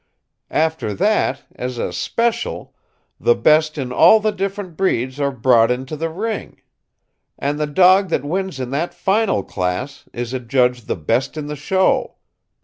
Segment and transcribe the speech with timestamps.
[0.55, 2.73] After that as a 'special'
[3.19, 6.59] the best in all the different breeds are brought into the ring.
[7.37, 11.55] And the dog that wins in that final class is adjudged the 'best in the
[11.55, 12.15] show.'